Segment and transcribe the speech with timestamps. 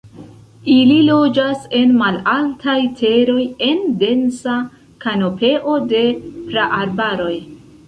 [0.75, 4.57] Ili loĝas en malaltaj teroj, en densa
[5.07, 7.33] kanopeo de praarbaroj.